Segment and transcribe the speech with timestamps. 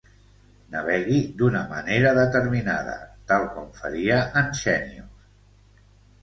[0.75, 2.95] Navegui d'una manera determinada,
[3.33, 5.31] tal com faria en Xènius.